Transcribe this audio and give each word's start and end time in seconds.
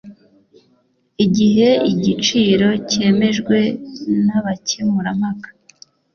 igihe 1.25 1.69
igiciro 1.91 2.67
cyemejwe 2.91 3.57
n 4.25 4.27
abakemurampaka 4.37 5.49